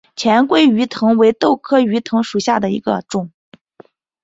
[0.15, 3.29] 黔桂鱼藤为豆科鱼藤属下的一个种。